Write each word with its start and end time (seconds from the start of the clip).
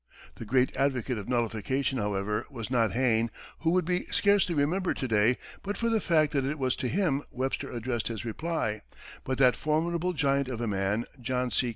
The 0.37 0.45
great 0.45 0.75
advocate 0.75 1.19
of 1.19 1.29
nullification, 1.29 1.99
however, 1.99 2.47
was 2.49 2.71
not 2.71 2.93
Hayne, 2.93 3.29
who 3.59 3.69
would 3.69 3.85
be 3.85 4.05
scarcely 4.05 4.55
remembered 4.55 4.97
to 4.97 5.07
day 5.07 5.37
but 5.61 5.77
for 5.77 5.89
the 5.89 5.99
fact 6.01 6.31
that 6.33 6.43
it 6.43 6.57
was 6.57 6.75
to 6.77 6.87
him 6.87 7.21
Webster 7.29 7.71
addressed 7.71 8.07
his 8.07 8.25
reply, 8.25 8.81
but 9.23 9.37
that 9.37 9.55
formidable 9.55 10.13
giant 10.13 10.47
of 10.47 10.59
a 10.59 10.65
man, 10.65 11.05
John 11.21 11.51
C. 11.51 11.69